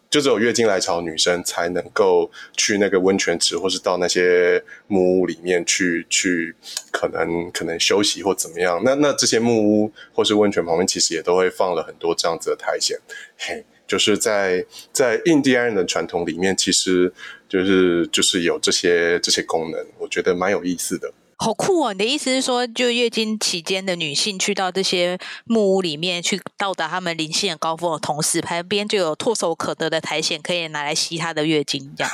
[0.09, 6.55] 就只有月经来潮女生才能够去那个温泉池，或是到那些木屋里面去去，
[6.91, 8.81] 可能可能休息或怎么样。
[8.83, 12.97] 那那这些木屋或是温泉旁边，其实也都会放了很多这样子的苔藓。
[13.37, 17.13] 嘿，就是在在印第安人的传统里面，其实
[17.47, 21.13] 就是就是有这些这些功能，我觉得蛮有意思的。
[21.41, 21.93] 好酷哦！
[21.93, 32.11] 你的意思是说，就月经期间的女性去到这些木屋里面去到达他们灵性的高峰的同时，旁边就有唾手可得的苔藓可以拿来吸她的月经，这样。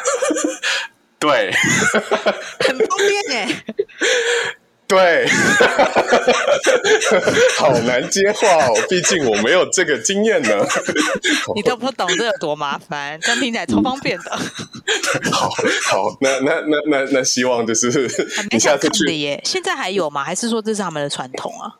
[1.17, 1.51] 对，
[2.61, 3.65] 很方便哎。
[4.87, 5.25] 对，
[7.57, 10.63] 好难接话哦，毕竟我没有这个经验呢。
[11.55, 14.31] 你都不懂这有多麻烦，但听起来超方便的。
[15.31, 15.49] 好
[15.89, 17.89] 好，那那那那那，希望就是
[18.51, 19.41] 你下次去耶。
[19.43, 20.23] 现在还有吗？
[20.23, 21.73] 还是说这是他们的传统啊？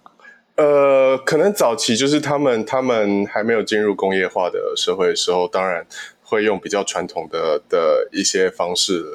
[0.56, 5.86] 呃，可能早期就是他们他们还没有进入工业化的社会的时候，当然
[6.24, 9.06] 会用比较传统的的一些方式。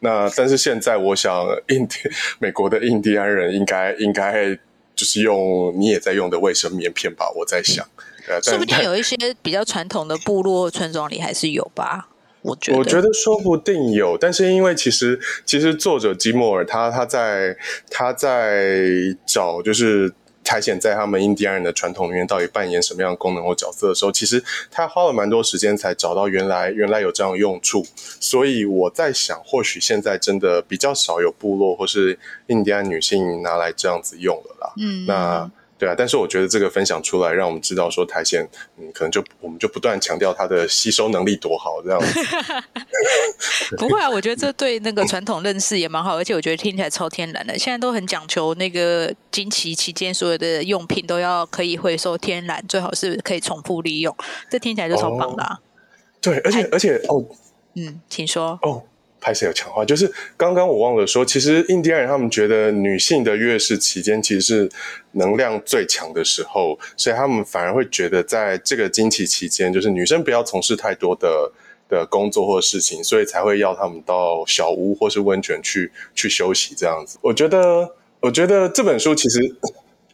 [0.00, 1.98] 啦，那但是现在我想，印第
[2.38, 4.54] 美国的印第安人应该应该
[4.94, 7.30] 就是用你也在用的卫生棉片吧？
[7.36, 7.86] 我在想，
[8.42, 12.08] 说不定有一些比较传统的部落村庄里还是有吧？
[12.42, 17.56] 我觉得，我觉得说不定有，但是因为其实其实作者吉莫尔他他在
[17.90, 18.80] 他在
[19.26, 20.12] 找就是。
[20.48, 27.84] 苔藓在他们印第安人的传统里面到底扮演什么样的功能或角色的时候，其实他花了蛮多时间才找到原来原来有这样的用处。
[28.18, 34.72] 所以我在想，或许现在真的比较少有部落或是印第安女性拿来这样子用了啦。
[34.78, 42.20] 嗯，那对啊，但是我觉得这个分享出来，让我们知道说台线，嗯，可能就我们就不断强调它的吸收能力多好这样子。
[43.78, 47.56] 不会啊，我觉得这对那个传统认识也蛮好，而且我觉得听起来超天然的。
[47.56, 54.14] 现在都很讲求那个经期期间所有的用品都要可以回收天然，最好是可以重复利用，
[54.50, 55.42] 这听起来就超棒的。
[55.44, 55.60] 啊
[56.20, 57.24] 对，而且而且哦，
[57.76, 58.82] 嗯，请说哦。
[59.20, 64.70] 拍摄有强化，就是刚刚我忘了说，其实印第安人他们觉得女性的月事期间其实是
[65.12, 71.52] 能量最强的时候，所以他们反而会觉得在这个经期期间，就是女生不要从事太多的
[71.88, 77.18] 的工作或事情，所以才会要他们到小屋或是温泉去去休息这样子。
[77.20, 79.40] 我觉得，我觉得这本书其实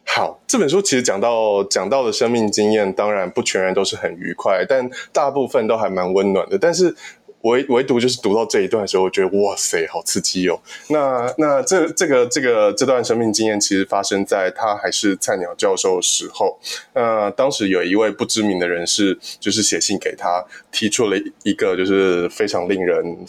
[0.05, 6.95] 好，这本书其实讲到讲到的生命经验，当然不全然都是很愉快，但大部分都还蛮温暖的，但是。
[7.45, 10.59] 唯唯独就是读到这一段的时候，我觉得哇塞，好刺激哦！
[10.89, 16.57] 那那这这个这个这段生命经验，其实发生在他还是菜鸟教授的时候。
[16.93, 23.25] 那当时有一位不知名的人士，就是写信给他，提出了一个就是非常令人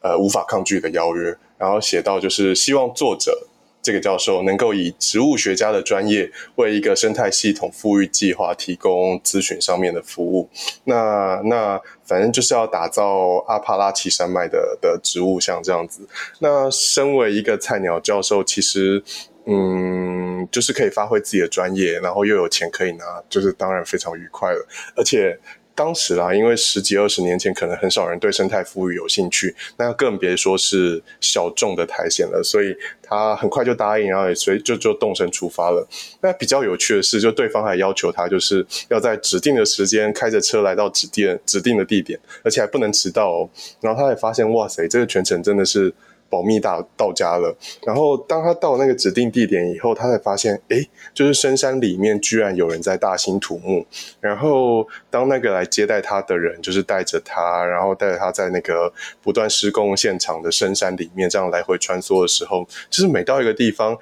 [0.00, 3.46] 呃无法抗拒的邀约，然后写到就是希望作者。
[3.82, 10.48] 这个教授能够以植物学家的专业为一个生态系统富裕计划提供咨询上面的服务。
[10.84, 16.08] 那那反正就是要打造阿帕拉契山脉的的植物，像这样子。
[16.38, 19.02] 那身为一个菜鸟教授，其实
[19.46, 24.66] 嗯，就是可以发挥自己的专业，然后又有钱可以拿，就是当然非常愉快了，
[24.96, 25.38] 而且。
[25.74, 32.42] 当时啦，因为十几二十年前，可能很少人对生态富裕有兴趣，那更别说是小众的苔藓了。
[32.42, 35.86] 所以他很快就答应，然后也所以就就动身出发了。
[36.20, 43.48] 那比较有趣的是，就对方还要求他，就是要在指定的时间开着车来到指定指定的地点，而且还不能迟到哦。
[43.80, 45.92] 然后他也发现，哇塞，这个全程真的是。
[46.32, 47.54] 保密大到家了，
[47.84, 50.78] 然后当他到那个指定地点以后，他才发现，哎，
[51.12, 53.84] 就是深山里面居然有人在大兴土木。
[54.18, 63.94] 然后当那个来接待他的人，就是带着他，然后带着他在那个不断施工现场的深山里面这样来回穿梭的时候，就是每到一个地方，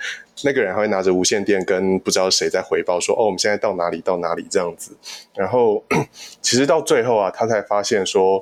[0.45, 4.97] 那个人还会拿着无线电跟不知道谁在回报说，哦，我们现在到哪里到哪里这样子。
[5.35, 5.83] 然后
[6.41, 8.41] 其实到最后啊，他才发现说，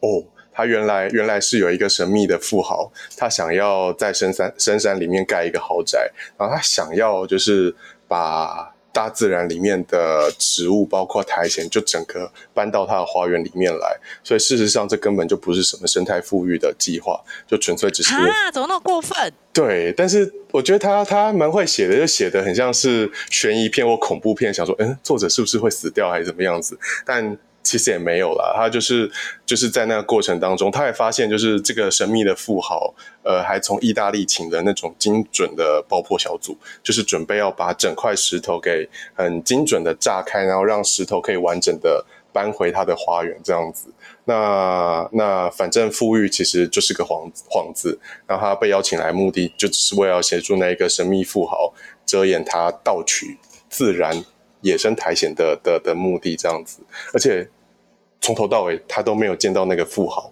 [0.00, 0.24] 哦。
[0.58, 7.72] 他原来原来是有一个神秘的富豪，他想要在深山深山里面盖一个豪宅，然后他想要就是
[8.08, 13.96] 把大自然里面的植物，包括苔藓，就整个搬到他的花园里面来。
[14.24, 19.32] 所以事实上，这根本就不是什么生态富裕的计划，就纯粹只是啊，怎么那么过分？
[19.52, 26.76] 对，但是我觉得他他蛮会写的，就写的很像是悬疑片或恐怖片，想说，嗯，作者是不是会死掉还是怎么样子？
[27.06, 27.38] 但
[27.68, 29.12] 其实也没有啦，他就是
[29.44, 42.02] 就是在那个过程当中，他也发现就是这个神秘的富豪，呃，还从意大利请的那种精准的爆破小组，就是准备要把整块石头给很精准的炸开，然后让石头可以完整的
[42.32, 43.92] 搬回他的花园这样子。
[44.24, 51.74] 那那反正富裕其实就是个幌幌子，然后他被邀请来目的就只是为了协助那一个神秘富豪
[52.06, 53.36] 遮掩他盗取
[53.68, 54.24] 自然
[54.62, 56.78] 野生苔藓的的的目的这样子，
[57.12, 57.46] 而且。
[58.20, 60.30] 从头到尾，他都没有见到那个富豪。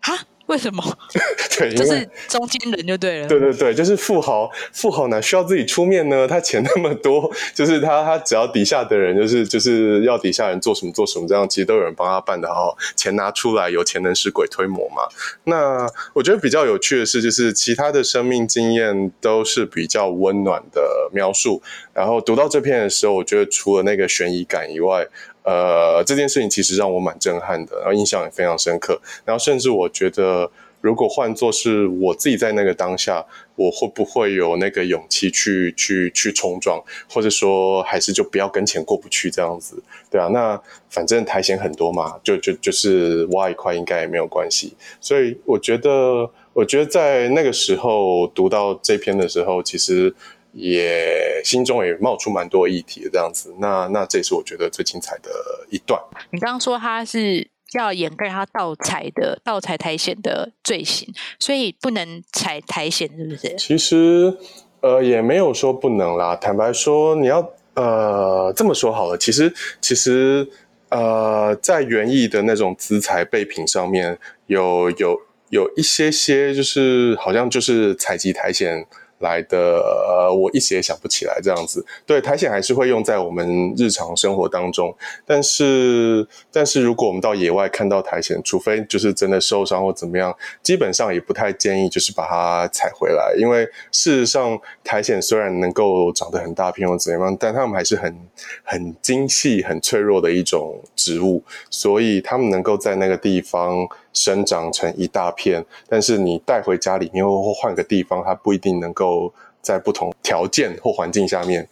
[0.00, 0.18] 哈？
[0.46, 0.82] 为什么？
[1.56, 3.28] 对，就是中间人就对了。
[3.28, 6.26] 对对对，就是富豪，富豪哪需要自己出面呢？
[6.26, 12.76] 他钱那么多， 就是他他只要底下的人，就是就是要底下人做什么做什么，这样其实都有人帮他办的好。
[12.96, 15.02] 钱拿出来，有钱能使鬼推磨嘛。
[15.44, 21.62] 那我觉得比较有趣的是，就是其他的生命经验都是比较温暖的描述。
[21.94, 25.06] 然后读到这篇的时候，我觉得除了那个悬疑感以外，
[25.42, 29.00] 呃，这件事情其实让我蛮震撼的，然后印象也非常深刻。
[29.24, 33.24] 然后甚至我觉得，如果换作是我自己在那个当下，
[33.56, 39.82] 我会不会有那个勇气去去去冲撞，或者说还是就不要跟钱过不去这样子？
[40.10, 40.60] 对啊，那
[40.90, 44.74] 反正苔藓很多嘛，就就就是挖一块应该也没有关系。
[45.00, 50.14] 所以我觉得，我觉得在那个时候读到这篇的时候，其实。
[50.52, 55.30] 也心中也冒出蛮多议题的这样子，那那这也是我觉得最精彩的
[55.70, 56.00] 一段。
[56.32, 63.54] 你刚刚说他是要掩盖他盗采的盗采苔藓的罪行，所以不能采苔藓，是不是？
[63.56, 64.36] 其实
[64.80, 66.34] 呃也没有说不能啦。
[66.34, 70.48] 坦白说，你要呃这么说好了，其实其实
[70.88, 75.16] 呃在园艺的那种资材备品上面有有
[75.50, 78.84] 有一些些，就是好像就是采集苔藓。
[79.20, 81.84] 来的，呃，我一时也想不起来这样子。
[82.04, 84.94] 对，苔藓还是会用在我们日常生活当中，
[85.24, 98.14] 但是，但是如果我们到野外看到苔藓，除非就是真的受伤或怎么样，基本上也不太建议就是把它采回来，因为事实上苔藓虽然能够长得很大片或怎样，但它们还是很
[98.64, 103.86] 很精细、很脆弱的一种植物，所以它们能够在那个地方。
[104.12, 109.32] 生长成一大片，但是你带回家里面或换个地方，它不一定能够
[109.62, 111.68] 在不同条件或环境下面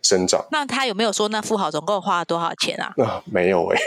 [0.00, 0.44] 生长。
[0.50, 2.94] 那他有没有说那富豪总共花了多少钱啊？
[2.96, 3.78] 啊，没有哎，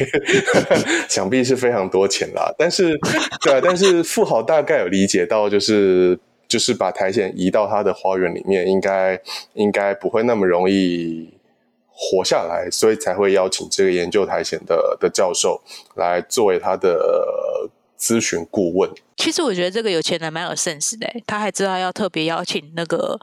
[1.09, 2.53] 想必是非常多钱啦。
[2.57, 2.95] 但是，
[3.41, 9.19] 对啊，但是富豪大概有理解到，就是就是把苔藓移到他的花园里面，应该
[9.53, 11.33] 应该不会那么容易
[11.89, 15.59] 活下来，所以才会邀请这个研究苔藓的的教授
[15.95, 17.69] 来作为他的。
[17.97, 23.19] 咨询顾问，其实我觉得这个有钱人蛮有 sense 的，他还知道要特别邀请那个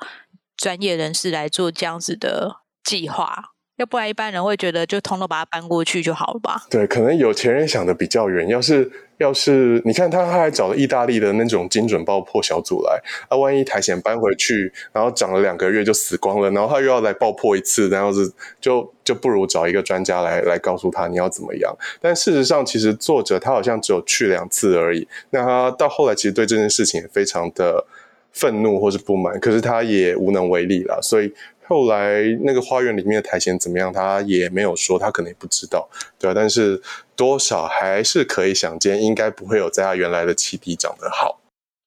[0.56, 3.52] 专业人士来做这样子的计划。
[3.76, 6.62] 要不然一般人会觉得就通通把它搬过去就好了吧？
[6.70, 8.46] 对，可能有钱人想的比较远。
[8.46, 21.74] 要是要是你看他，他还找了意大利的那种精准爆破小组来，啊，万一苔藓搬回去，然后长了两个月就死光了，然后他又要来爆破一次，然后是就就不如找一个专家来来告诉他你要怎么样。
[22.00, 25.08] 但事实上，其实作者他好像只有去两次而已。
[25.30, 27.86] 那他到后来其实对这件事情也非常的
[28.32, 31.32] 愤怒或是不满，可是他也无能为力了，所以。
[31.72, 33.90] 后来那个花园里面的苔藓怎么样？
[33.90, 36.80] 他也没有说，他可能也不知道，对啊，但是
[37.16, 41.38] 多少还是可以想见，应该不会有在他原来的基地长得好。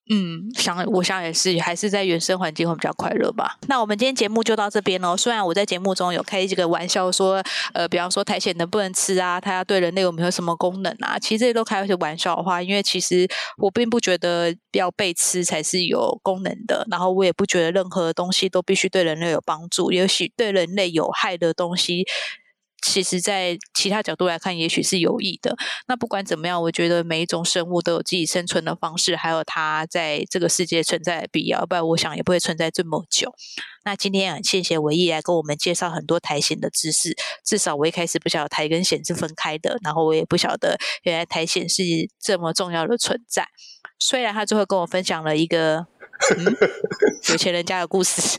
[0.08, 3.58] 嗯，想我想也是，还是在原生环境会比较快乐吧。
[3.68, 5.18] 那我们今天节目就到这边喽。
[5.18, 7.44] 虽然我在节目中有开几个玩笑说，
[7.74, 11.18] 呃，比方说苔藓能不能吃啊，它要对人类有没有什么功能啊？
[11.18, 13.28] 其实这些都开一些玩笑的话，因为其实
[13.58, 22.06] 我并不觉得要被吃才是有功能的，然后我也不觉得任何东西都必须对人类有帮助，也许对人类有害的东西。
[22.82, 25.56] 其实，在其他角度来看，也许是有益的。
[25.88, 31.66] 那不管怎么样，我觉得每一种生物都有自己生存的方式，还有它在这个世界存在的必要。
[31.66, 33.34] 不然，我想也不会存在这么久。
[33.84, 37.16] 那今天很谢谢唯一来跟我们介绍很多苔藓的知识。
[37.44, 41.84] 至少我一开始不晓得苔跟藓是分开的，然后我也不晓得原来苔藓是
[42.22, 43.48] 这么重要的存在。
[44.00, 45.88] 虽然他最后跟我分享了一个。
[47.30, 48.38] 有钱人家的故事，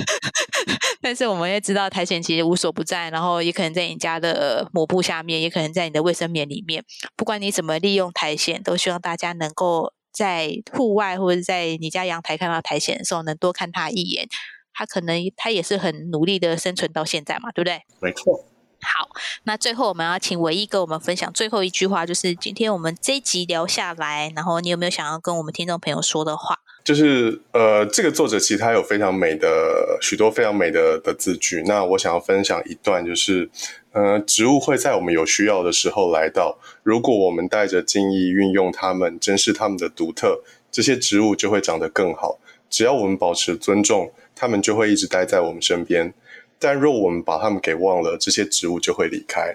[1.00, 6.84] 但是我们也知道苔藓其实无所不在，然后也可能在你家的抹布下面，也可能在你的卫生棉里面。
[7.16, 14.28] 不管你怎么利用苔藓，都希望大家能够在户外或者在你家阳台看到苔藓的时候，能多看它一眼。
[14.76, 17.80] 它可能它也是很努力的生存到现在嘛，对不对？
[18.00, 18.44] 没错。
[18.84, 19.08] 好，
[19.44, 26.58] 那最后我们要请唯一跟我们分享最后一句话，就是今天我们这一集聊下来，然后你有没有想要跟我们听众朋友说的话？
[26.84, 31.62] 就是呃，这个作者其实他有非常美的许多非常美的的字句。
[31.66, 33.48] 那我想要分享一段，就是
[33.92, 42.38] 呃，植物会在我们有需要的时候来到，如果我们带着敬意运用它们，珍视它们的独特，这些植物就会长得更好。
[42.68, 46.12] 只要我们保持尊重，它们就会一直待在我们身边。
[46.64, 49.54] 但若我们把它们给忘了，这些植物就会离开。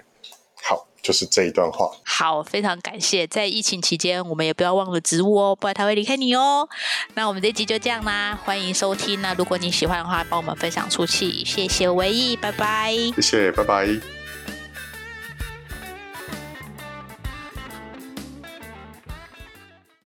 [0.62, 0.86] 好。
[1.02, 1.90] 就是这一段话。
[2.04, 3.26] 好，非常感谢。
[3.26, 6.68] 在疫情期间，我们也不要忘了植物哦，不然它会离开你哦。
[7.14, 9.22] 那我们这集就这样啦，欢迎收听。
[9.22, 12.92] 那如果你喜欢的话，帮我们分享出去，谢谢唯一，拜拜。
[13.16, 14.19] 谢谢，拜拜。